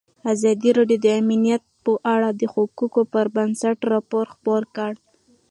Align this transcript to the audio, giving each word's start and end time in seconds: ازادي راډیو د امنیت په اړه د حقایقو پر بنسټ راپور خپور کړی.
ازادي 0.33 0.69
راډیو 0.77 0.99
د 1.05 1.07
امنیت 1.21 1.63
په 1.83 1.91
اړه 2.13 2.29
د 2.39 2.41
حقایقو 2.53 3.01
پر 3.13 3.25
بنسټ 3.35 3.77
راپور 3.93 4.25
خپور 4.33 4.61
کړی. 4.75 4.95